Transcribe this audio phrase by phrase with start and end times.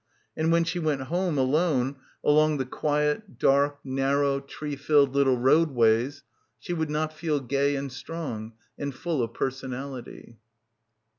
[0.35, 6.23] And when she went home alone along the quiet, dark, narrow, tree filled little roadways
[6.57, 10.39] she would not feel gay and strong and full of personality.